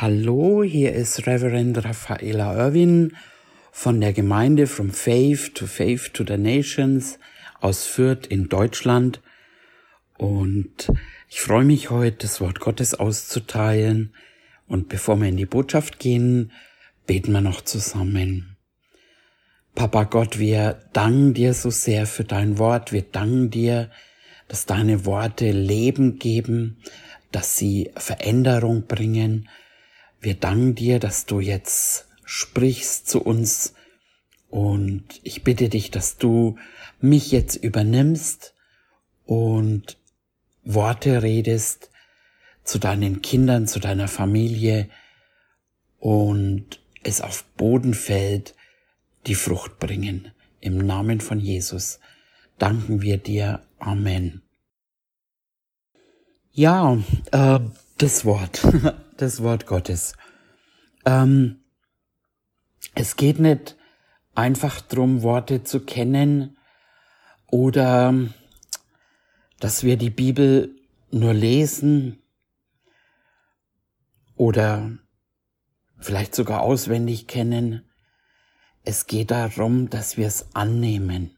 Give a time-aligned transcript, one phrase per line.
[0.00, 3.16] Hallo, hier ist Reverend Raffaela Irwin
[3.72, 7.18] von der Gemeinde From Faith to Faith to the Nations
[7.60, 9.20] aus Fürth in Deutschland.
[10.16, 10.92] Und
[11.28, 14.14] ich freue mich heute, das Wort Gottes auszuteilen.
[14.68, 16.52] Und bevor wir in die Botschaft gehen,
[17.08, 18.56] beten wir noch zusammen.
[19.74, 22.92] Papa Gott, wir danken dir so sehr für dein Wort.
[22.92, 23.90] Wir danken dir,
[24.46, 26.78] dass deine Worte Leben geben,
[27.32, 29.48] dass sie Veränderung bringen,
[30.20, 33.74] wir danken dir, dass du jetzt sprichst zu uns
[34.48, 36.58] und ich bitte dich, dass du
[37.00, 38.54] mich jetzt übernimmst
[39.24, 39.98] und
[40.64, 41.90] Worte redest
[42.64, 44.88] zu deinen Kindern, zu deiner Familie
[45.98, 48.54] und es auf Boden fällt,
[49.26, 50.32] die Frucht bringen.
[50.60, 52.00] Im Namen von Jesus
[52.58, 53.62] danken wir dir.
[53.78, 54.42] Amen.
[56.52, 56.98] Ja,
[57.30, 57.60] äh,
[57.98, 58.66] das Wort.
[59.18, 60.14] das Wort Gottes.
[61.04, 61.60] Ähm,
[62.94, 63.76] es geht nicht
[64.34, 66.56] einfach drum, Worte zu kennen
[67.50, 68.14] oder
[69.60, 70.74] dass wir die Bibel
[71.10, 72.22] nur lesen
[74.36, 74.92] oder
[75.98, 77.88] vielleicht sogar auswendig kennen.
[78.84, 81.36] Es geht darum, dass wir es annehmen,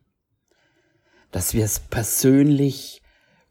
[1.30, 3.02] dass wir es persönlich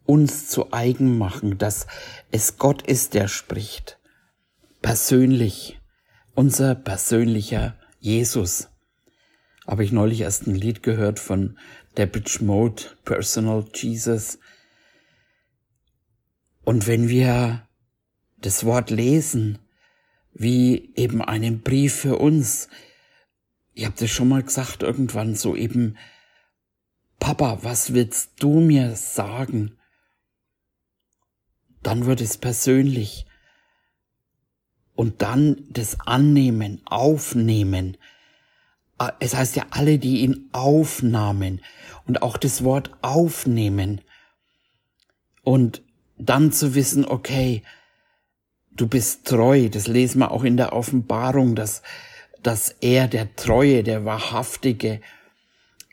[0.05, 1.88] uns zu eigen machen, dass
[2.31, 3.98] es Gott ist, der spricht,
[4.81, 5.80] persönlich,
[6.35, 8.69] unser persönlicher Jesus.
[9.67, 11.58] Habe ich neulich erst ein Lied gehört von
[11.97, 14.39] Depeche Mode, Personal Jesus.
[16.63, 17.67] Und wenn wir
[18.38, 19.59] das Wort lesen,
[20.33, 22.69] wie eben einen Brief für uns,
[23.73, 25.97] ich habe das schon mal gesagt irgendwann so eben,
[27.19, 29.77] Papa, was willst du mir sagen?
[31.83, 33.25] Dann wird es persönlich
[35.00, 37.95] und dann das Annehmen, Aufnehmen.
[38.97, 41.61] Ah, es heißt ja alle, die ihn aufnahmen
[42.06, 44.01] und auch das Wort aufnehmen.
[45.41, 45.81] Und
[46.18, 47.63] dann zu wissen, okay,
[48.72, 51.81] du bist treu, das lesen wir auch in der Offenbarung, dass,
[52.44, 55.00] dass er der Treue, der Wahrhaftige,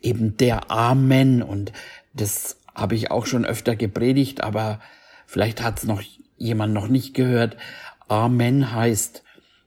[0.03, 1.71] eben der Amen und
[2.13, 4.81] das habe ich auch schon öfter gepredigt, aber
[5.27, 6.03] vielleicht hat es noch
[6.39, 7.57] jemand noch nicht gehört.
[8.09, 9.23] Amen heißt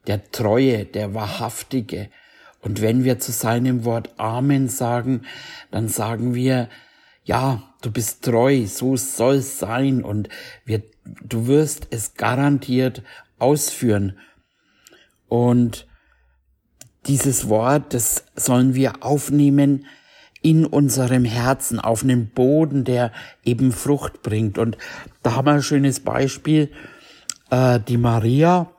[0.07, 2.09] der Treue, der Wahrhaftige.
[2.61, 5.22] Und wenn wir zu seinem Wort Amen sagen,
[5.72, 6.69] dann sagen wir,
[7.23, 10.29] ja, du bist treu, so soll's sein und
[10.66, 13.03] wir, du wirst es garantiert
[13.38, 14.17] ausführen.
[15.27, 15.88] Und
[17.06, 19.85] dieses Wort, das sollen wir aufnehmen
[20.41, 23.11] in unserem Herzen, auf einen Boden, der
[23.44, 24.57] eben Frucht bringt.
[24.57, 24.77] Und
[25.21, 26.71] da haben wir ein schönes Beispiel
[27.50, 28.72] äh, die Maria.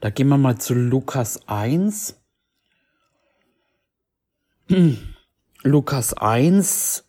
[0.00, 2.20] Da gehen wir mal zu Lukas 1.
[5.62, 7.06] Lukas 1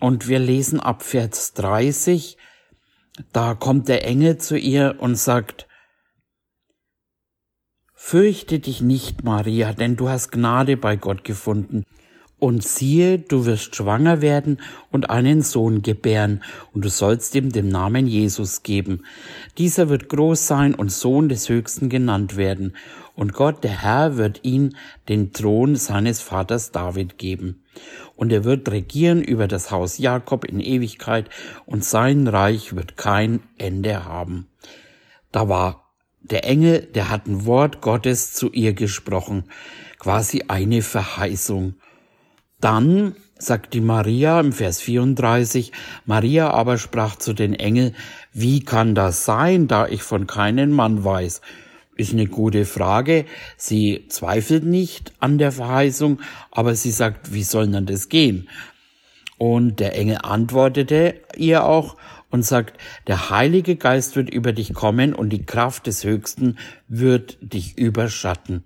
[0.00, 2.38] und wir lesen ab Vers 30.
[3.32, 5.66] Da kommt der Engel zu ihr und sagt,
[8.00, 11.84] Fürchte dich nicht, Maria, denn du hast Gnade bei Gott gefunden.
[12.38, 14.60] Und siehe, du wirst schwanger werden
[14.92, 19.02] und einen Sohn gebären, und du sollst ihm den Namen Jesus geben.
[19.58, 22.74] Dieser wird groß sein und Sohn des Höchsten genannt werden,
[23.16, 24.76] und Gott, der Herr, wird ihn
[25.08, 27.64] den Thron seines Vaters David geben.
[28.14, 31.28] Und er wird regieren über das Haus Jakob in Ewigkeit,
[31.66, 34.46] und sein Reich wird kein Ende haben.
[35.32, 35.88] Da war
[36.20, 39.44] der Engel, der hat ein Wort Gottes zu ihr gesprochen,
[39.98, 41.74] quasi eine Verheißung.
[42.60, 45.72] Dann sagt die Maria im Vers 34,
[46.06, 47.94] Maria aber sprach zu den Engel,
[48.32, 51.40] wie kann das sein, da ich von keinem Mann weiß?
[51.96, 53.24] Ist eine gute Frage.
[53.56, 56.20] Sie zweifelt nicht an der Verheißung,
[56.50, 58.48] aber sie sagt, wie soll denn das gehen?
[59.36, 61.96] Und der Engel antwortete ihr auch
[62.30, 66.58] und sagt, der Heilige Geist wird über dich kommen und die Kraft des Höchsten
[66.88, 68.64] wird dich überschatten.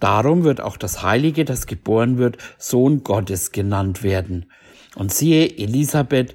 [0.00, 4.50] Darum wird auch das Heilige, das geboren wird, Sohn Gottes genannt werden.
[4.94, 6.34] Und siehe, Elisabeth,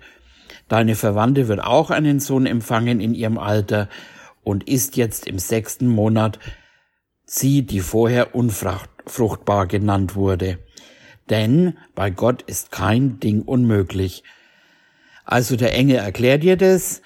[0.68, 3.90] deine Verwandte wird auch einen Sohn empfangen in ihrem Alter
[4.44, 6.40] und ist jetzt im sechsten Monat,
[7.26, 10.60] sie, die vorher unfruchtbar genannt wurde.
[11.30, 14.24] Denn bei Gott ist kein Ding unmöglich.
[15.26, 17.02] Also der Engel erklärt ihr das,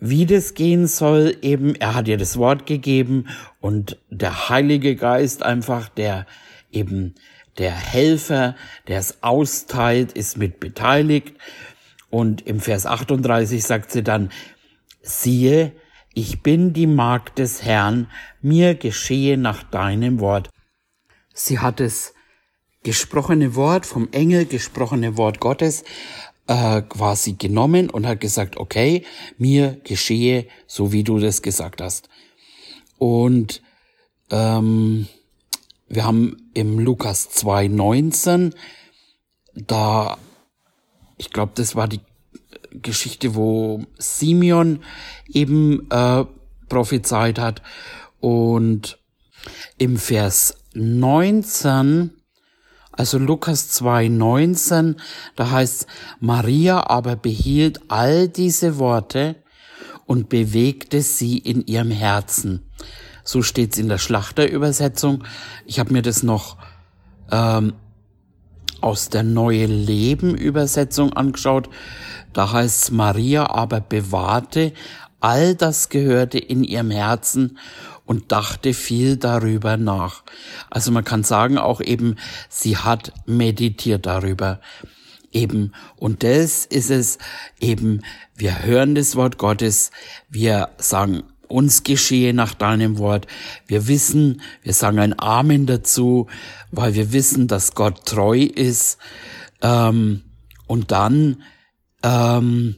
[0.00, 3.28] wie das gehen soll, eben, er hat ihr das Wort gegeben
[3.60, 6.26] und der Heilige Geist einfach, der
[6.70, 7.14] eben
[7.58, 8.54] der Helfer,
[8.88, 11.34] der es austeilt, ist mit beteiligt.
[12.10, 14.30] Und im Vers 38 sagt sie dann,
[15.02, 15.72] siehe,
[16.12, 18.08] ich bin die Magd des Herrn,
[18.40, 20.50] mir geschehe nach deinem Wort.
[21.34, 22.14] Sie hat es
[22.82, 25.84] gesprochene Wort vom Engel, gesprochene Wort Gottes
[26.46, 29.04] äh, quasi genommen und hat gesagt, okay,
[29.38, 32.08] mir geschehe, so wie du das gesagt hast.
[32.98, 33.62] Und
[34.30, 35.08] ähm,
[35.88, 38.54] wir haben im Lukas 2,19,
[39.54, 40.18] da,
[41.16, 42.00] ich glaube, das war die
[42.82, 44.82] Geschichte, wo Simeon
[45.28, 46.24] eben äh,
[46.68, 47.62] prophezeit hat.
[48.20, 48.98] Und
[49.78, 52.10] im Vers 19,
[52.96, 54.96] also Lukas 2, 19,
[55.36, 55.86] da heißt,
[56.20, 59.36] Maria aber behielt all diese Worte
[60.06, 62.62] und bewegte sie in ihrem Herzen.
[63.22, 65.24] So steht's in der Schlachterübersetzung.
[65.66, 66.56] Ich habe mir das noch
[67.30, 67.74] ähm,
[68.80, 71.68] aus der Neue Leben Übersetzung angeschaut.
[72.32, 74.72] Da heißt Maria aber bewahrte
[75.20, 77.58] all das Gehörte in ihrem Herzen
[78.06, 80.22] und dachte viel darüber nach.
[80.70, 82.16] Also man kann sagen auch eben,
[82.48, 84.60] sie hat meditiert darüber.
[85.32, 87.18] Eben, und das ist es
[87.60, 88.02] eben,
[88.36, 89.90] wir hören das Wort Gottes,
[90.30, 93.26] wir sagen, uns geschehe nach deinem Wort.
[93.66, 96.26] Wir wissen, wir sagen ein Amen dazu,
[96.70, 98.98] weil wir wissen, dass Gott treu ist.
[99.62, 100.22] Ähm,
[100.66, 101.42] und dann
[102.02, 102.76] ähm,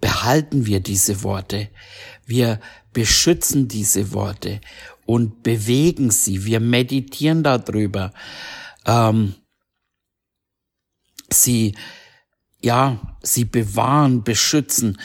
[0.00, 1.68] behalten wir diese Worte.
[2.24, 2.60] Wir
[2.92, 4.60] beschützen diese Worte
[5.04, 6.44] und bewegen sie.
[6.44, 8.12] Wir meditieren darüber.
[8.86, 9.34] Ähm,
[11.30, 11.74] sie,
[12.60, 14.98] ja, sie bewahren, beschützen.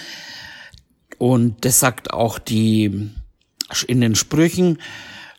[1.17, 3.11] Und das sagt auch die
[3.87, 4.79] in den Sprüchen,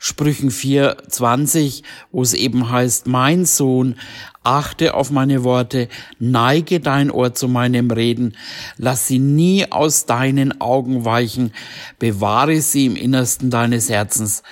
[0.04, 3.94] Sprüchen 4,20, wo es eben heißt, mein Sohn,
[4.42, 5.88] achte auf meine Worte,
[6.18, 8.36] neige dein Ohr zu meinem Reden,
[8.76, 11.52] lass sie nie aus deinen Augen weichen,
[12.00, 14.42] bewahre sie im Innersten deines Herzens,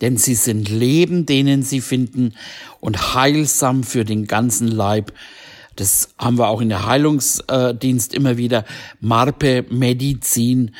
[0.00, 2.34] denn sie sind Leben, denen sie finden,
[2.80, 5.12] und heilsam für den ganzen Leib.
[5.76, 8.64] Das haben wir auch in der Heilungsdienst immer wieder.
[8.98, 10.74] Marpe, Medizin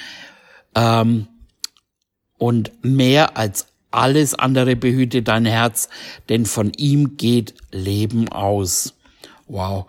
[0.74, 1.28] ähm,
[2.38, 5.88] und mehr als alles andere behüte dein Herz,
[6.28, 8.94] denn von ihm geht Leben aus.
[9.46, 9.86] Wow.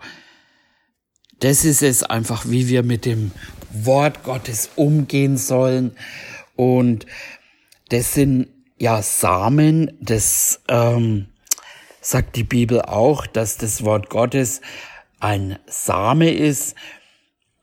[1.40, 3.32] Das ist es einfach, wie wir mit dem
[3.70, 5.92] Wort Gottes umgehen sollen.
[6.56, 7.06] Und
[7.90, 8.48] das sind
[8.78, 11.26] ja Samen, das ähm,
[12.00, 14.60] sagt die Bibel auch, dass das Wort Gottes
[15.20, 16.74] ein Same ist.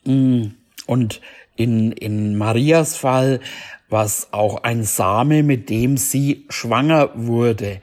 [0.05, 0.47] Mm,
[0.85, 1.21] und
[1.55, 3.39] in, in Marias Fall
[3.89, 7.81] was auch ein Same, mit dem sie schwanger wurde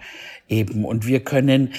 [0.48, 0.84] eben.
[0.84, 1.72] Und wir können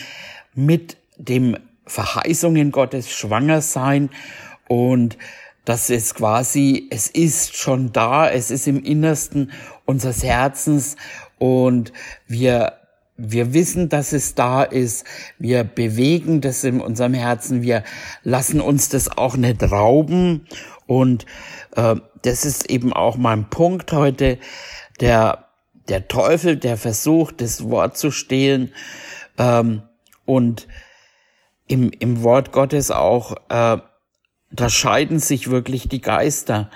[0.54, 4.10] mit dem Verheißungen Gottes schwanger sein
[4.68, 5.18] und
[5.66, 9.52] das ist quasi, es ist schon da, es ist im Innersten
[9.86, 10.98] unseres Herzens
[11.38, 11.94] und
[12.28, 12.74] wir
[13.16, 15.06] wir wissen, dass es da ist.
[15.38, 17.62] Wir bewegen das in unserem Herzen.
[17.62, 17.84] Wir
[18.24, 20.48] lassen uns das auch nicht rauben.
[20.88, 21.26] Und
[21.76, 24.40] äh, das ist eben auch mein Punkt heute.
[25.00, 25.50] Der,
[25.90, 28.74] der Teufel, der versucht, das Wort zu stehlen
[29.38, 29.84] ähm,
[30.26, 30.68] und
[31.68, 33.78] im, im Wort Gottes auch, äh,
[34.52, 36.70] da scheiden sich wirklich die Geister.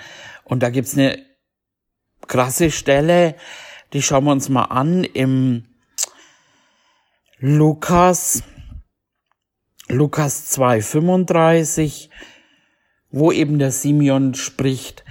[0.44, 1.18] Und da gibt's eine
[2.26, 3.36] krasse Stelle,
[3.92, 5.66] die schauen wir uns mal an im
[7.38, 8.42] Lukas,
[9.88, 12.10] Lukas 2,35,
[13.10, 15.04] wo eben der Simeon spricht,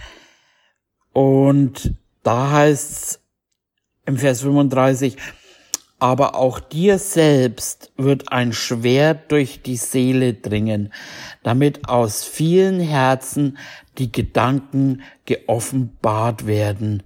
[1.14, 3.22] und da heißt's
[4.06, 5.18] im Vers 35,
[5.98, 10.94] aber auch dir selbst wird ein Schwert durch die Seele dringen,
[11.42, 13.58] damit aus vielen Herzen
[13.98, 17.02] die Gedanken geoffenbart werden.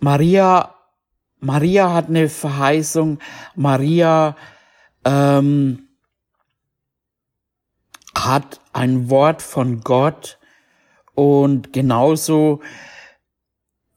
[0.00, 0.74] Maria,
[1.40, 3.20] Maria hat eine Verheißung.
[3.54, 4.36] Maria
[5.06, 5.88] ähm,
[8.24, 10.38] hat ein Wort von Gott
[11.14, 12.60] und genauso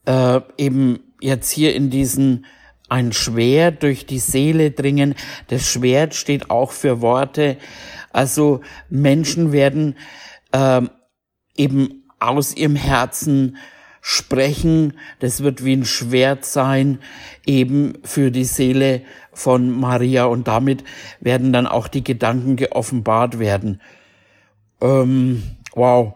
[0.06, 2.46] äh, eben jetzt hier in diesen
[2.88, 5.14] ein Schwert durch die Seele dringen.
[5.48, 7.56] Das Schwert steht auch für Worte.
[8.12, 9.96] Also Menschen werden
[10.52, 10.82] äh,
[11.56, 13.56] eben aus ihrem Herzen
[14.00, 14.94] sprechen.
[15.18, 17.00] Das wird wie ein Schwert sein,
[17.44, 19.02] eben für die Seele
[19.32, 20.26] von Maria.
[20.26, 20.84] Und damit
[21.20, 23.80] werden dann auch die Gedanken geoffenbart werden.
[24.80, 25.42] Ähm,
[25.74, 26.14] wow.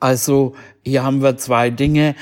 [0.00, 2.16] Also hier haben wir zwei Dinge,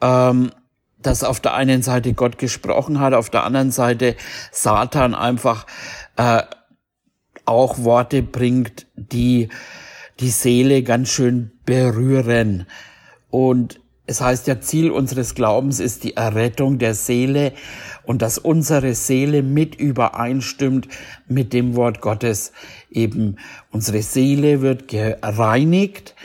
[0.00, 0.50] ähm,
[0.98, 4.16] dass auf der einen Seite Gott gesprochen hat, auf der anderen Seite
[4.50, 5.66] Satan einfach
[6.16, 6.42] äh,
[7.44, 9.48] auch Worte bringt, die
[10.18, 12.66] die Seele ganz schön berühren.
[13.30, 17.52] Und es heißt ja, Ziel unseres Glaubens ist die Errettung der Seele
[18.10, 20.88] und dass unsere Seele mit übereinstimmt
[21.28, 22.50] mit dem Wort Gottes.
[22.90, 23.36] Eben
[23.70, 26.16] unsere Seele wird gereinigt.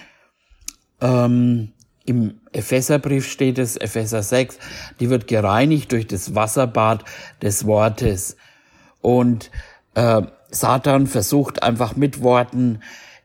[1.00, 1.74] Ähm,
[2.04, 4.58] Im Epheserbrief steht es, Epheser 6,
[5.00, 7.06] die wird gereinigt durch das Wasserbad
[7.44, 8.36] des Wortes.
[9.02, 9.52] Und
[9.94, 12.80] äh, Satan versucht einfach mit Worten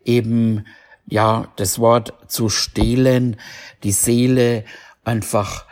[0.05, 0.67] eben
[1.07, 3.39] ja das Wort zu stehlen,
[3.85, 4.65] die Seele
[5.03, 5.65] einfach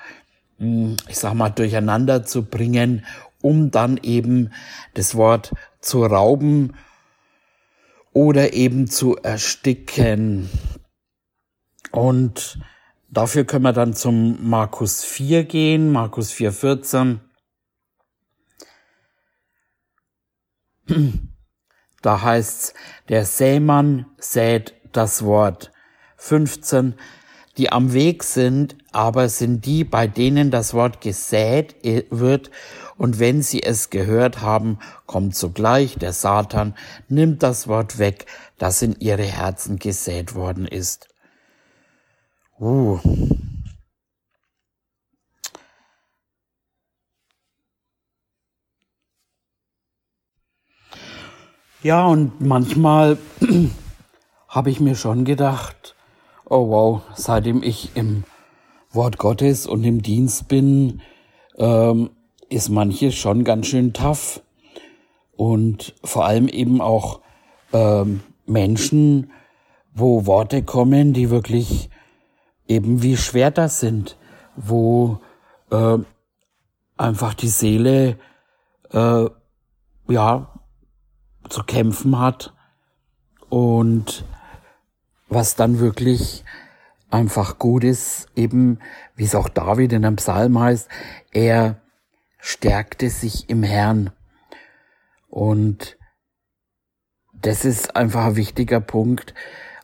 [0.58, 3.04] ich sag mal durcheinander zu bringen,
[3.40, 4.52] um dann eben
[4.94, 6.74] das Wort zu rauben
[8.12, 10.48] oder eben zu ersticken.
[11.92, 12.58] Und
[13.08, 17.20] dafür können wir dann zum Markus 4 gehen, Markus 4, 14.
[22.00, 22.74] Da heißt's,
[23.08, 25.72] der Sämann sät das Wort.
[26.16, 26.94] 15.
[27.58, 31.74] Die am Weg sind, aber sind die, bei denen das Wort gesät
[32.10, 32.50] wird,
[32.96, 36.74] und wenn sie es gehört haben, kommt sogleich der Satan,
[37.08, 38.26] nimmt das Wort weg,
[38.58, 41.08] das in ihre Herzen gesät worden ist.
[42.60, 42.98] Uh.
[51.82, 53.18] Ja, und manchmal
[54.48, 55.94] habe ich mir schon gedacht,
[56.48, 58.24] oh wow, seitdem ich im
[58.90, 61.02] Wort Gottes und im Dienst bin,
[61.58, 62.10] ähm,
[62.48, 64.40] ist manches schon ganz schön tough.
[65.36, 67.20] Und vor allem eben auch
[67.72, 69.30] ähm, Menschen,
[69.94, 71.90] wo Worte kommen, die wirklich
[72.66, 74.16] eben wie Schwerter sind,
[74.56, 75.18] wo
[75.70, 75.98] äh,
[76.96, 78.18] einfach die Seele
[78.90, 79.26] äh,
[80.08, 80.54] ja
[81.48, 82.52] zu kämpfen hat
[83.48, 84.24] und
[85.28, 86.44] was dann wirklich
[87.10, 88.78] einfach gut ist, eben
[89.16, 90.88] wie es auch David in einem Psalm heißt,
[91.32, 91.80] er
[92.38, 94.10] stärkte sich im Herrn.
[95.28, 95.96] Und
[97.32, 99.34] das ist einfach ein wichtiger Punkt,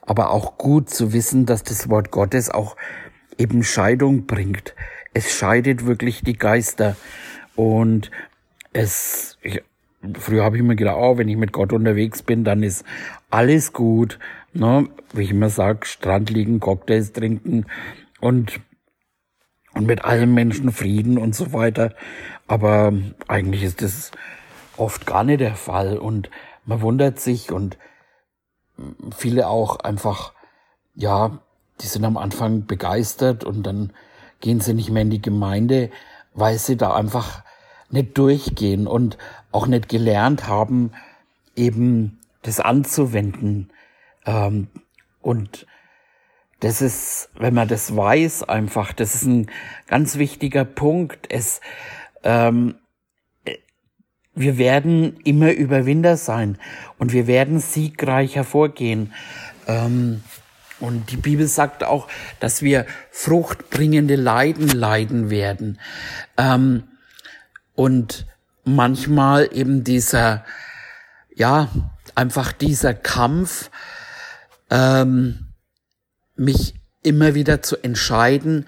[0.03, 2.77] aber auch gut zu wissen, dass das Wort Gottes auch
[3.39, 4.75] eben Scheidung bringt.
[5.13, 6.97] Es scheidet wirklich die Geister
[7.57, 8.11] und
[8.73, 9.39] es,
[10.19, 12.85] früher habe ich mir gedacht, oh, wenn ich mit Gott unterwegs bin, dann ist
[13.31, 14.19] alles gut.
[14.55, 14.89] Ne?
[15.13, 17.67] Wie ich immer sage, Strand liegen, Cocktails trinken
[18.21, 18.61] und,
[19.75, 21.95] und mit allen Menschen Frieden und so weiter.
[22.47, 22.93] Aber
[23.29, 24.13] eigentlich ist das
[24.77, 26.31] oft gar nicht der Fall und
[26.65, 27.79] man wundert sich und
[29.15, 30.33] viele auch einfach,
[30.95, 31.39] ja,
[31.81, 33.93] die sind am Anfang begeistert und dann
[34.41, 35.91] gehen sie nicht mehr in die Gemeinde,
[36.33, 37.43] weil sie da einfach
[37.91, 39.19] nicht durchgehen und
[39.53, 40.93] auch nicht gelernt haben,
[41.57, 43.71] eben das anzuwenden.
[44.27, 44.69] Ähm,
[45.21, 45.67] und
[46.61, 49.51] das ist, wenn man das weiß, einfach, das ist ein
[49.87, 51.27] ganz wichtiger Punkt.
[51.29, 51.61] Es,
[52.23, 52.77] ähm,
[54.35, 56.59] wir werden immer Überwinder sein
[56.99, 59.13] und wir werden siegreich hervorgehen.
[59.67, 60.23] Ähm,
[60.81, 62.09] und die Bibel sagt auch,
[62.41, 65.79] dass wir fruchtbringende Leiden leiden werden.
[66.37, 66.85] Ähm,
[67.75, 68.27] und
[68.65, 70.45] manchmal eben dieser,
[71.35, 71.69] ja,
[72.15, 73.71] einfach dieser Kampf,
[74.75, 75.47] ähm,
[76.35, 78.67] mich immer wieder zu entscheiden,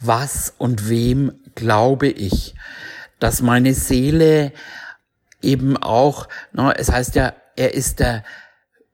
[0.00, 2.54] was und wem glaube ich,
[3.20, 4.52] dass meine Seele
[5.42, 8.24] eben auch, no, es heißt ja, er ist der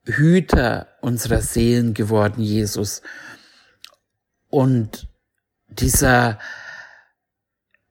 [0.05, 3.03] Hüter unserer Seelen geworden, Jesus.
[4.51, 5.09] Und
[5.69, 6.39] dieser,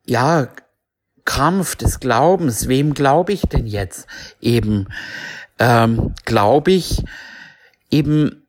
[0.06, 0.50] ja,
[1.25, 4.08] Kampf des Glaubens, wem glaube ich denn jetzt
[4.39, 4.88] eben?
[5.60, 7.03] Ähm, glaube ich
[7.89, 8.40] eben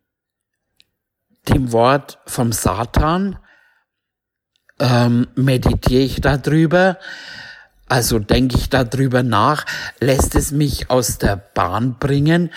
[1.48, 3.38] dem Wort vom Satan?
[4.78, 6.98] Ähm, meditiere ich darüber?
[7.88, 9.66] Also denke ich darüber nach?
[10.00, 12.50] Lässt es mich aus der Bahn bringen?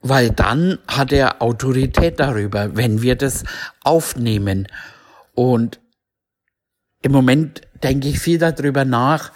[0.00, 3.44] Weil dann hat er Autorität darüber, wenn wir das
[3.82, 4.68] aufnehmen.
[5.34, 5.80] Und
[7.02, 9.32] im Moment denke ich viel darüber nach,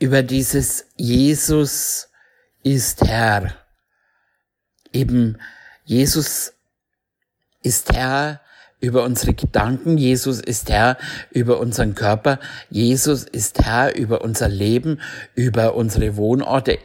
[0.00, 2.08] über dieses Jesus
[2.62, 3.54] ist Herr.
[4.92, 5.38] Eben
[5.84, 6.54] Jesus
[7.62, 8.40] ist Herr
[8.80, 10.98] über unsere Gedanken, Jesus ist Herr
[11.30, 12.38] über unseren Körper,
[12.68, 15.00] Jesus ist Herr über unser Leben,
[15.34, 16.78] über unsere Wohnorte,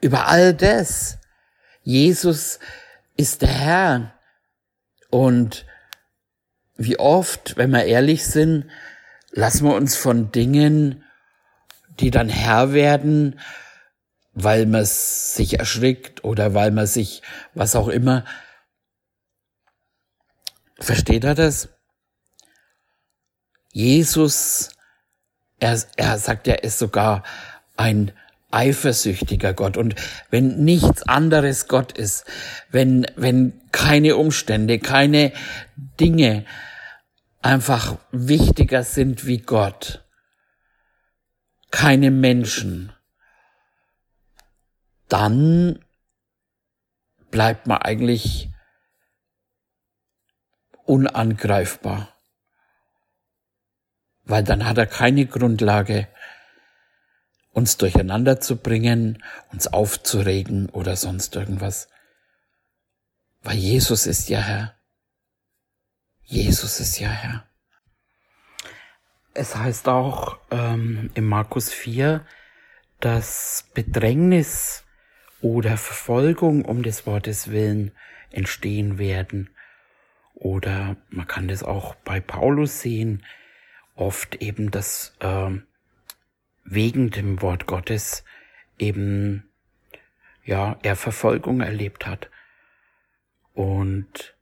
[0.00, 1.18] über all das.
[1.82, 2.58] Jesus
[3.16, 4.14] ist der Herr.
[5.10, 5.66] Und
[6.76, 8.68] wie oft, wenn wir ehrlich sind,
[9.32, 11.04] lassen wir uns von Dingen,
[12.00, 13.38] die dann Herr werden,
[14.34, 17.22] weil man sich erschrickt oder weil man sich,
[17.54, 18.24] was auch immer,
[20.78, 21.68] versteht er das?
[23.72, 24.70] Jesus,
[25.58, 27.24] er, er sagt, er ist sogar
[27.76, 28.12] ein
[28.54, 29.76] eifersüchtiger Gott.
[29.76, 29.96] Und
[30.30, 32.24] wenn nichts anderes Gott ist,
[32.70, 35.32] wenn, wenn keine Umstände, keine
[36.00, 36.44] Dinge
[37.42, 40.04] einfach wichtiger sind wie Gott,
[41.70, 42.93] keine Menschen,
[45.14, 45.78] dann
[47.30, 48.50] bleibt man eigentlich
[50.86, 52.12] unangreifbar.
[54.24, 56.08] Weil dann hat er keine Grundlage,
[57.52, 61.88] uns durcheinander zu bringen, uns aufzuregen oder sonst irgendwas.
[63.42, 64.74] Weil Jesus ist ja Herr.
[66.24, 67.48] Jesus ist ja Herr.
[69.32, 72.26] Es heißt auch ähm, im Markus 4,
[72.98, 74.83] dass Bedrängnis
[75.44, 77.92] oder Verfolgung um des Wortes willen
[78.30, 79.50] entstehen werden.
[80.32, 83.22] Oder man kann das auch bei Paulus sehen,
[83.94, 85.66] oft eben, dass ähm,
[86.64, 88.24] wegen dem Wort Gottes
[88.78, 89.46] eben
[90.46, 92.30] ja er Verfolgung erlebt hat
[93.52, 94.34] und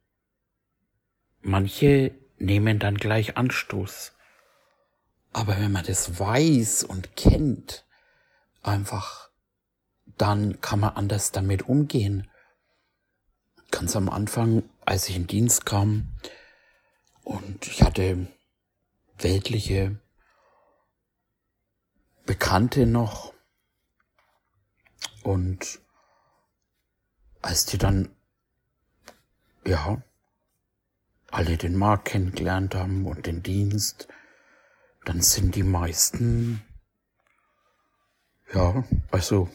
[1.40, 4.16] manche nehmen dann gleich Anstoß.
[5.32, 7.85] Aber wenn man das weiß und kennt,
[8.62, 9.22] einfach,
[10.19, 12.31] dann kann man anders damit umgehen.
[13.71, 16.12] Ganz am Anfang, als ich in Dienst kam
[17.25, 18.26] und ich hatte
[19.19, 19.99] weltliche
[22.26, 23.33] Bekannte noch.
[25.23, 25.81] Und
[27.40, 28.14] als die dann,
[29.64, 30.02] ja,
[31.31, 34.09] alle den Markt kennengelernt haben und den Dienst,
[35.04, 36.62] dann sind die meisten,
[38.52, 39.49] ja, also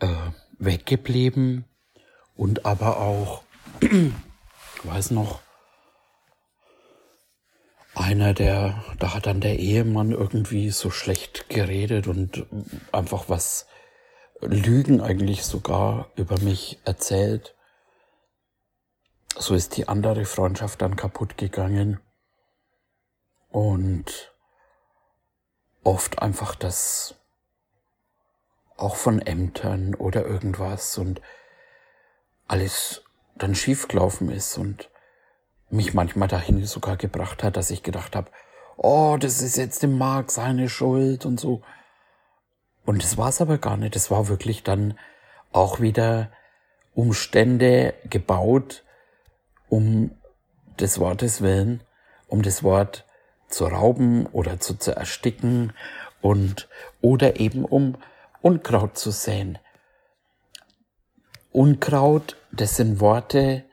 [0.00, 1.64] äh, weggeblieben
[2.36, 3.42] und aber auch,
[4.82, 5.40] weiß noch,
[7.94, 12.44] einer, der, da hat dann der Ehemann irgendwie so schlecht geredet und
[12.92, 13.66] einfach was
[14.42, 17.54] Lügen eigentlich sogar über mich erzählt.
[19.38, 22.00] So ist die andere Freundschaft dann kaputt gegangen.
[23.48, 24.34] Und
[25.84, 27.14] oft einfach das
[28.76, 31.20] auch von Ämtern oder irgendwas und
[32.48, 33.02] alles
[33.36, 34.90] dann schiefgelaufen ist und
[35.70, 38.30] mich manchmal dahin sogar gebracht hat, dass ich gedacht habe,
[38.76, 41.62] oh, das ist jetzt dem Marc seine Schuld und so.
[42.84, 43.96] Und das war es aber gar nicht.
[43.96, 44.98] Es war wirklich dann
[45.52, 46.30] auch wieder
[46.94, 48.84] Umstände gebaut,
[49.68, 50.12] um
[50.78, 51.80] des Wortes willen,
[52.28, 53.04] um das Wort
[53.48, 55.72] zu rauben oder zu, zu ersticken
[56.20, 56.68] und
[57.00, 57.96] oder eben um
[58.42, 59.58] Unkraut zu säen.
[61.52, 63.64] Unkraut, das sind Worte,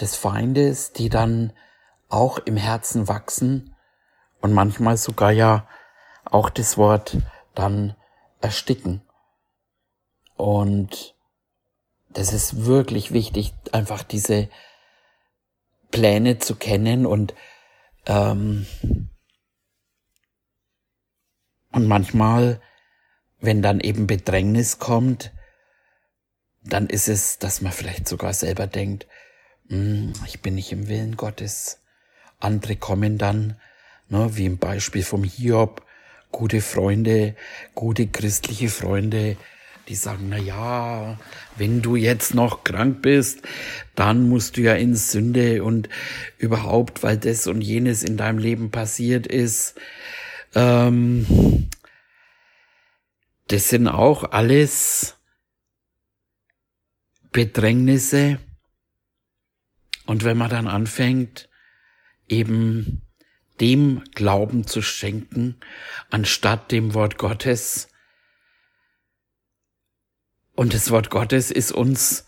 [0.00, 1.52] des Feindes, die dann
[2.08, 3.74] auch im Herzen wachsen
[4.40, 5.66] und manchmal sogar ja
[6.24, 7.18] auch das Wort
[7.54, 7.96] dann
[8.40, 9.02] ersticken.
[10.36, 11.14] Und
[12.10, 14.48] das ist wirklich wichtig, einfach diese
[15.90, 17.34] Pläne zu kennen und
[18.06, 18.66] ähm,
[21.72, 22.60] und manchmal,
[23.42, 25.32] wenn dann eben Bedrängnis kommt,
[26.64, 29.06] dann ist es, dass man vielleicht sogar selber denkt,
[29.68, 31.80] hm, ich bin nicht im Willen Gottes.
[32.38, 33.56] Andere kommen dann,
[34.08, 35.84] ne, wie im Beispiel vom Hiob,
[36.30, 37.34] gute Freunde,
[37.74, 39.36] gute christliche Freunde,
[39.88, 41.18] die sagen, na ja,
[41.56, 43.42] wenn du jetzt noch krank bist,
[43.96, 45.88] dann musst du ja in Sünde und
[46.38, 49.74] überhaupt, weil das und jenes in deinem Leben passiert ist.
[50.54, 51.68] Ähm,
[53.52, 55.18] das sind auch alles
[57.32, 58.38] Bedrängnisse,
[60.06, 61.48] und wenn man dann anfängt,
[62.28, 63.02] eben
[63.60, 65.60] dem Glauben zu schenken,
[66.10, 67.88] anstatt dem Wort Gottes,
[70.54, 72.24] und das Wort Gottes ist uns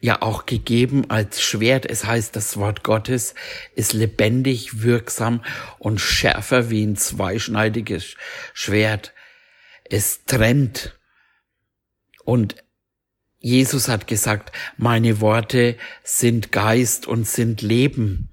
[0.00, 1.86] ja auch gegeben als Schwert.
[1.86, 3.34] Es heißt, das Wort Gottes
[3.74, 5.44] ist lebendig, wirksam
[5.78, 8.16] und schärfer wie ein zweischneidiges
[8.52, 9.12] Schwert.
[9.90, 10.98] Es trennt
[12.24, 12.56] und
[13.38, 18.30] Jesus hat gesagt, meine Worte sind Geist und sind Leben.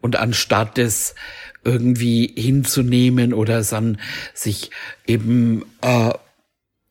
[0.00, 1.14] Und anstatt es
[1.64, 4.00] irgendwie hinzunehmen oder dann
[4.32, 4.70] sich
[5.06, 6.12] eben äh,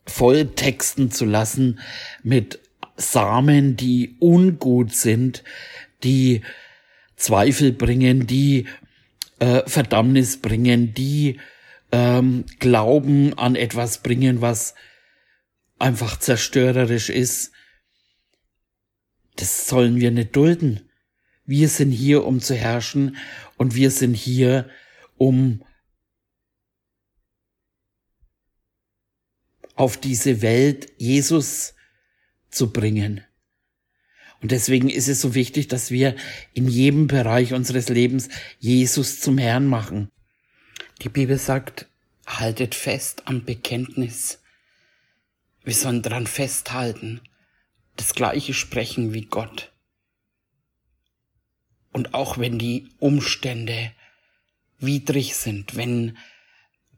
[0.06, 1.80] voll texten zu lassen
[2.22, 2.60] mit
[2.98, 5.44] Samen, die ungut sind,
[6.04, 6.42] die
[7.16, 8.68] Zweifel bringen, die
[9.40, 11.40] äh, Verdammnis bringen, die
[11.96, 14.76] ähm, Glauben an etwas bringen, was
[15.80, 17.54] einfach zerstörerisch ist,
[19.38, 20.90] das sollen wir nicht dulden.
[21.46, 23.16] wir sind hier, um zu herrschen
[23.56, 24.70] und wir sind hier,
[25.16, 25.64] um
[29.76, 31.76] auf diese Welt Jesus
[32.50, 33.22] zu bringen.
[34.42, 36.16] Und deswegen ist es so wichtig, dass wir
[36.54, 38.28] in jedem Bereich unseres Lebens
[38.60, 40.10] Jesus zum Herrn machen.
[41.02, 41.88] Die Bibel sagt,
[42.26, 44.42] haltet fest am Bekenntnis.
[45.64, 47.22] Wir sollen dran festhalten,
[47.96, 49.72] das gleiche sprechen wie Gott.
[51.92, 53.92] Und auch wenn die Umstände
[54.80, 56.18] widrig sind, wenn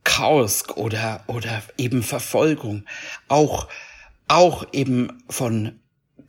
[0.03, 2.85] Chaos oder, oder eben Verfolgung,
[3.27, 3.67] auch,
[4.27, 5.79] auch eben von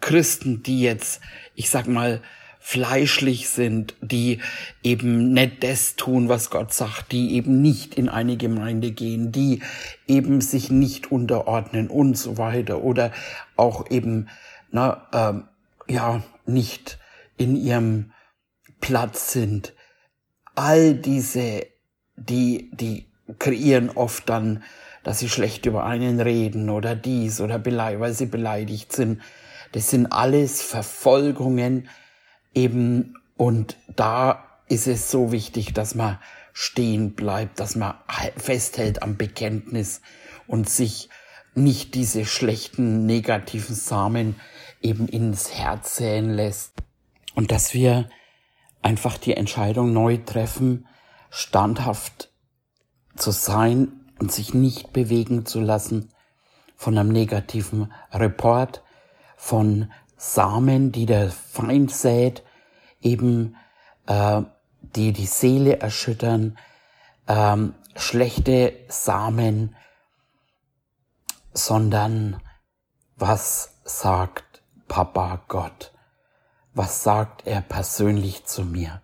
[0.00, 1.20] Christen, die jetzt,
[1.54, 2.22] ich sag mal,
[2.68, 4.40] fleischlich sind, die
[4.82, 9.62] eben nicht das tun, was Gott sagt, die eben nicht in eine Gemeinde gehen, die
[10.06, 13.10] eben sich nicht unterordnen und so weiter oder
[13.56, 14.28] auch eben,
[14.70, 15.44] na, ähm,
[15.88, 16.98] ja, nicht
[17.38, 18.12] in ihrem
[18.82, 19.72] Platz sind.
[20.54, 21.64] All diese,
[22.16, 23.06] die, die
[23.38, 24.62] kreieren oft dann,
[25.04, 29.22] dass sie schlecht über einen reden oder dies oder weil sie beleidigt sind.
[29.72, 31.88] Das sind alles Verfolgungen
[32.54, 36.18] eben und da ist es so wichtig, dass man
[36.52, 37.94] stehen bleibt, dass man
[38.36, 40.00] festhält am Bekenntnis
[40.46, 41.08] und sich
[41.54, 44.36] nicht diese schlechten negativen Samen
[44.80, 46.72] eben ins Herz säen lässt.
[47.34, 48.08] Und dass wir
[48.82, 50.86] einfach die Entscheidung neu treffen,
[51.30, 52.30] standhaft
[53.16, 56.10] zu sein und sich nicht bewegen zu lassen
[56.76, 58.82] von einem negativen Report,
[59.36, 62.42] von Samen, die der Feind sät,
[63.00, 63.56] eben
[64.06, 64.42] äh,
[64.80, 66.58] die die Seele erschüttern,
[67.28, 69.76] ähm, schlechte Samen,
[71.52, 72.42] sondern
[73.16, 75.92] was sagt Papa Gott?
[76.74, 79.00] Was sagt er persönlich zu mir?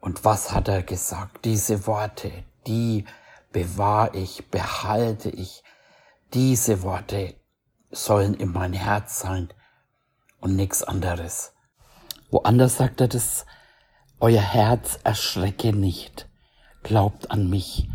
[0.00, 1.44] Und was hat er gesagt?
[1.44, 2.32] Diese Worte,
[2.66, 3.04] die
[3.52, 5.62] bewahre ich, behalte ich.
[6.32, 7.34] Diese Worte
[7.90, 9.52] sollen in mein Herz sein
[10.42, 11.54] und nichts anderes.
[12.30, 13.46] Woanders sagt er das,
[14.20, 16.28] euer Herz erschrecke nicht,
[16.82, 17.88] glaubt an mich,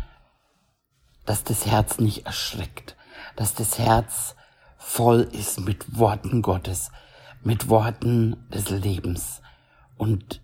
[1.26, 2.96] dass das Herz nicht erschreckt,
[3.36, 4.34] dass das Herz
[4.78, 6.90] voll ist mit Worten Gottes,
[7.42, 9.42] mit Worten des Lebens
[9.96, 10.42] und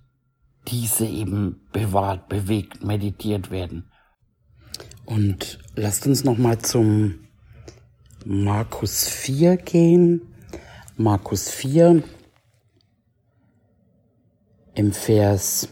[0.68, 3.90] diese eben bewahrt, bewegt, meditiert werden.
[5.04, 7.26] Und lasst uns nochmal zum
[8.24, 10.33] Markus 4 gehen.
[10.96, 12.04] Markus 4
[14.76, 15.68] im Vers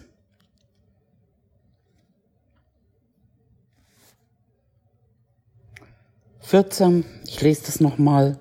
[6.40, 7.04] vierzehn.
[7.24, 8.37] Ich lese das nochmal.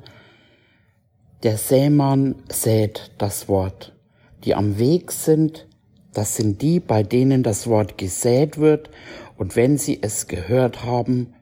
[1.43, 3.93] Der Sämann sät das Wort.
[4.43, 5.67] Die am Weg sind,
[6.13, 8.89] das sind die, bei denen das Wort gesät wird,
[9.37, 11.35] und wenn sie es gehört haben,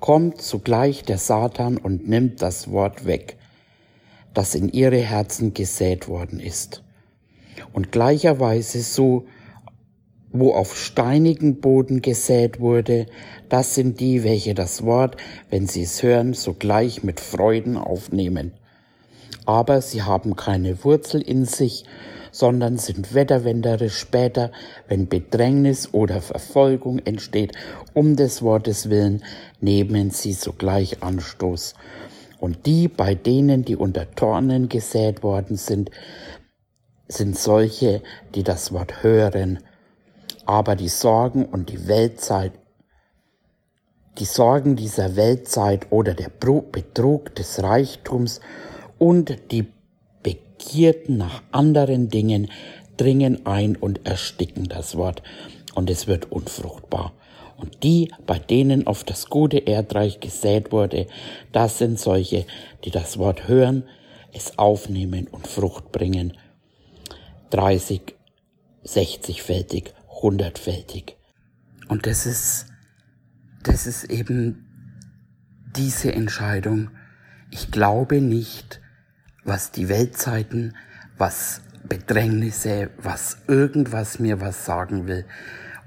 [0.00, 3.36] kommt zugleich der Satan und nimmt das Wort weg,
[4.36, 6.82] das in ihre Herzen gesät worden ist.
[7.72, 9.24] Und gleicherweise so,
[10.30, 13.06] wo auf steinigen Boden gesät wurde,
[13.48, 15.16] das sind die, welche das Wort,
[15.48, 18.52] wenn sie es hören, sogleich mit Freuden aufnehmen.
[19.46, 21.84] Aber sie haben keine Wurzel in sich,
[22.30, 24.52] sondern sind wetterwenderisch später,
[24.86, 27.52] wenn Bedrängnis oder Verfolgung entsteht,
[27.94, 29.24] um des Wortes willen,
[29.62, 31.72] nehmen sie sogleich Anstoß.
[32.38, 35.90] Und die, bei denen die unter Dornen gesät worden sind,
[37.08, 38.02] sind solche,
[38.34, 39.60] die das Wort hören,
[40.44, 42.52] aber die Sorgen und die Weltzeit,
[44.18, 48.40] die Sorgen dieser Weltzeit oder der Betrug des Reichtums
[48.98, 49.66] und die
[50.22, 52.50] Begierden nach anderen Dingen
[52.96, 55.22] dringen ein und ersticken das Wort
[55.74, 57.12] und es wird unfruchtbar.
[57.56, 61.06] Und die, bei denen auf das gute Erdreich gesät wurde,
[61.52, 62.46] das sind solche,
[62.84, 63.84] die das Wort hören,
[64.32, 66.36] es aufnehmen und Frucht bringen.
[67.50, 68.14] 30,
[68.84, 71.14] 60-fältig, 100-fältig.
[71.88, 72.66] Und das ist,
[73.62, 74.66] das ist eben
[75.76, 76.90] diese Entscheidung.
[77.50, 78.80] Ich glaube nicht,
[79.44, 80.76] was die Weltzeiten,
[81.16, 85.24] was Bedrängnisse, was irgendwas mir was sagen will.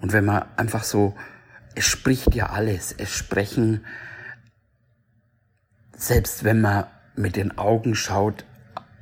[0.02, 1.14] Und wenn man einfach so,
[1.76, 3.86] es spricht ja alles, es sprechen,
[5.96, 8.46] selbst wenn man mit den Augen schaut,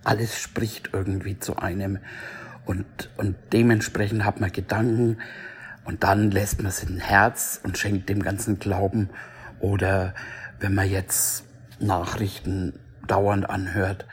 [0.03, 1.99] alles spricht irgendwie zu einem.
[2.65, 2.85] Und,
[3.17, 5.17] und dementsprechend hat man Gedanken
[5.85, 9.09] und dann lässt man es in Herz und schenkt dem ganzen Glauben.
[9.59, 10.13] Oder
[10.59, 11.45] wenn man jetzt
[11.79, 14.05] Nachrichten dauernd anhört,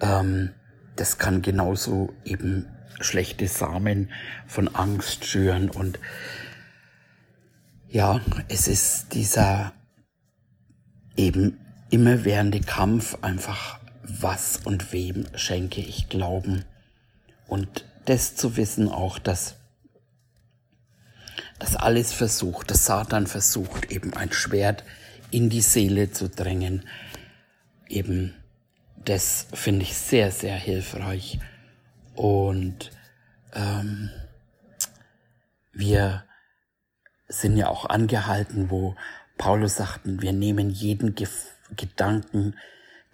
[0.00, 0.50] ähm,
[0.96, 2.66] das kann genauso eben
[3.00, 4.10] schlechte Samen
[4.46, 5.98] von Angst schüren und
[7.88, 9.72] ja, es ist dieser
[11.16, 11.58] eben
[11.90, 16.64] immerwährende Kampf einfach, was und wem schenke ich Glauben
[17.46, 19.56] und das zu wissen auch, dass
[21.58, 24.84] das alles versucht, dass Satan versucht, eben ein Schwert
[25.30, 26.84] in die Seele zu drängen,
[27.88, 28.34] eben
[29.04, 31.38] das finde ich sehr, sehr hilfreich.
[32.14, 32.90] Und
[33.54, 34.10] ähm,
[35.72, 36.24] wir
[37.40, 38.96] sind ja auch angehalten, wo
[39.38, 42.56] Paulus sagten, wir nehmen jeden Gef Gedanken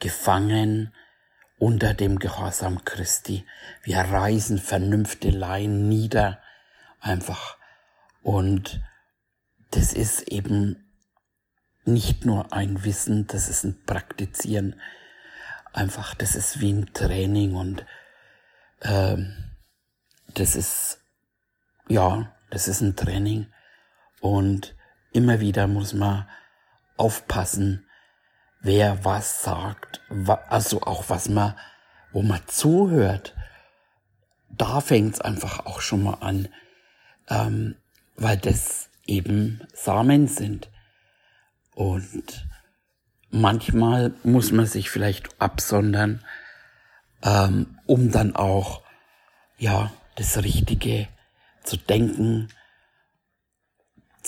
[0.00, 0.92] gefangen
[1.58, 3.46] unter dem Gehorsam Christi.
[3.82, 6.40] Wir reißen Vernünfteleien nieder,
[7.00, 7.58] einfach.
[8.22, 8.80] Und
[9.70, 10.90] das ist eben
[11.84, 14.80] nicht nur ein Wissen, das ist ein Praktizieren.
[15.72, 17.86] Einfach, das ist wie ein Training und
[18.82, 19.36] ähm,
[20.34, 21.00] das ist,
[21.88, 23.46] ja, das ist ein Training.
[24.20, 24.76] Und
[25.12, 26.28] immer wieder muss man
[26.96, 27.86] aufpassen,
[28.60, 30.02] wer was sagt,
[30.48, 31.54] also auch was man,
[32.12, 33.34] wo man zuhört.
[34.50, 36.48] Da fängt es einfach auch schon mal an,
[37.28, 37.76] ähm,
[38.16, 40.70] weil das eben Samen sind.
[41.74, 42.46] Und
[43.30, 46.22] manchmal muss man sich vielleicht absondern,
[47.22, 48.82] ähm, um dann auch,
[49.56, 51.08] ja, das Richtige
[51.62, 52.48] zu denken,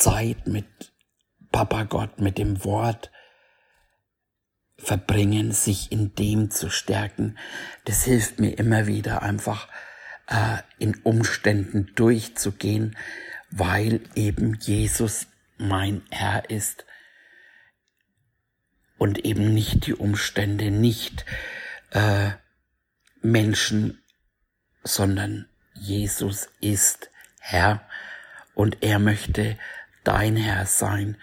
[0.02, 0.66] Zeit mit
[1.52, 3.12] Papa Gott, mit dem Wort
[4.76, 7.38] verbringen, sich in dem zu stärken.
[7.84, 9.68] Das hilft mir immer wieder einfach
[10.26, 12.96] äh, in Umständen durchzugehen,
[13.50, 16.84] weil eben Jesus mein Herr ist
[18.98, 21.24] und eben nicht die Umstände, nicht
[21.90, 22.30] äh,
[23.20, 24.02] Menschen,
[24.82, 27.86] sondern Jesus ist Herr
[28.54, 29.56] und er möchte
[30.04, 31.16] dein Herr sein,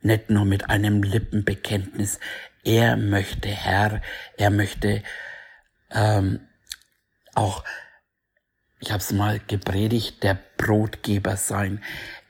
[0.00, 2.18] nicht nur mit einem Lippenbekenntnis.
[2.64, 4.00] Er möchte Herr,
[4.36, 5.02] er möchte
[5.90, 6.40] ähm,
[7.34, 7.64] auch,
[8.80, 11.82] ich habe es mal gepredigt, der Brotgeber sein.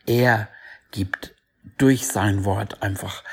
[0.07, 0.49] Er
[0.91, 1.35] gibt
[1.79, 3.25] durch sein Wort einfach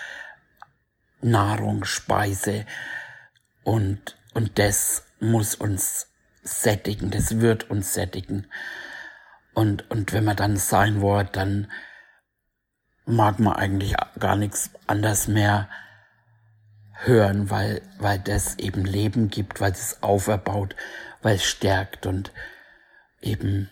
[1.21, 2.65] Nahrung, Speise
[3.63, 6.07] und, und das muss uns
[6.43, 8.47] sättigen, das wird uns sättigen.
[9.53, 11.69] Und, und wenn man dann sein Wort, dann
[13.09, 15.67] mag man eigentlich gar nichts anders mehr
[16.93, 20.75] hören, weil, weil das eben Leben gibt, weil es auferbaut,
[21.21, 22.31] weil es stärkt und
[23.21, 23.69] eben,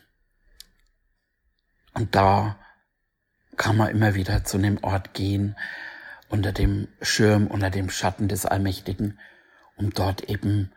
[1.93, 2.57] und da
[3.57, 5.55] kann man immer wieder zu einem Ort gehen,
[6.29, 9.19] unter dem Schirm, unter dem Schatten des Allmächtigen,
[9.75, 10.71] um dort eben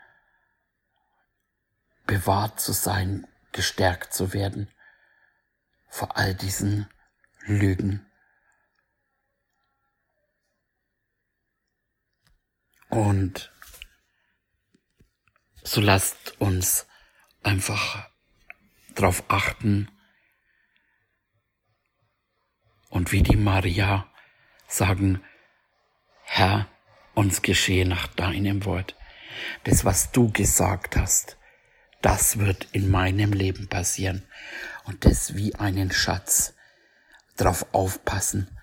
[2.06, 4.68] bewahrt zu sein, gestärkt zu werden
[5.88, 6.88] vor all diesen
[7.46, 8.06] Lügen.
[12.90, 13.52] Und
[15.62, 16.86] so lasst uns
[17.42, 18.10] einfach
[18.94, 19.88] darauf achten
[22.88, 24.06] und wie die Maria
[24.66, 25.22] sagen,
[26.24, 26.68] Herr,
[27.14, 28.96] uns geschehe nach deinem Wort.
[29.64, 31.36] Das, was du gesagt hast,
[32.02, 34.26] das wird in meinem Leben passieren.
[34.84, 36.54] Und das wie einen Schatz.
[37.36, 38.58] Darauf aufpassen,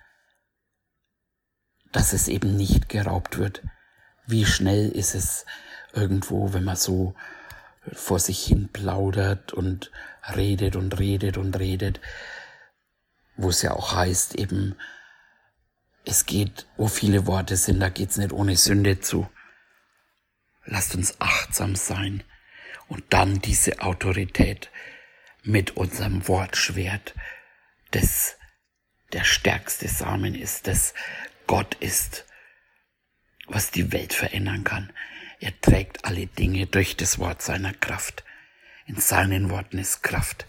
[1.92, 3.62] dass es eben nicht geraubt wird.
[4.28, 5.46] Wie schnell ist es
[5.94, 7.14] irgendwo, wenn man so
[7.92, 9.90] vor sich hin plaudert und
[10.36, 11.98] redet und redet und redet,
[13.36, 14.76] wo es ja auch heißt eben,
[16.04, 19.30] es geht, wo viele Worte sind, da geht's nicht ohne Sünde zu.
[20.66, 22.22] Lasst uns achtsam sein
[22.88, 24.70] und dann diese Autorität
[25.42, 27.14] mit unserem Wortschwert,
[27.92, 28.36] das
[29.14, 30.92] der stärkste Samen ist, das
[31.46, 32.26] Gott ist,
[33.48, 34.92] was die Welt verändern kann.
[35.40, 38.24] Er trägt alle Dinge durch das Wort seiner Kraft.
[38.86, 40.46] In seinen Worten ist Kraft.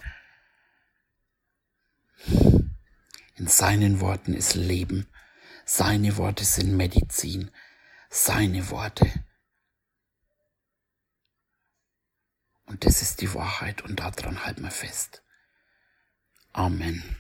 [3.36, 5.08] In seinen Worten ist Leben.
[5.66, 7.52] Seine Worte sind Medizin.
[8.10, 9.12] Seine Worte.
[12.66, 15.24] Und das ist die Wahrheit und daran halten wir fest.
[16.54, 17.18] Amen.